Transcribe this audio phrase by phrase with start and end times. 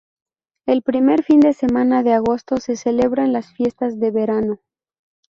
[0.65, 4.59] El primer fin de semana de agosto se celebran las fiestas de verano.